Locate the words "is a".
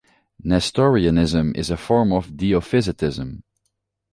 1.55-1.77